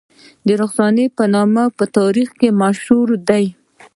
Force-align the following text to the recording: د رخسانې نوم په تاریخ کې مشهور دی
د 0.47 0.49
رخسانې 0.61 1.05
نوم 1.33 1.53
په 1.77 1.85
تاریخ 1.97 2.29
کې 2.39 2.49
مشهور 2.61 3.09
دی 3.29 3.45